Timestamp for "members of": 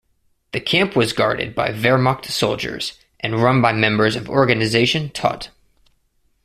3.71-4.27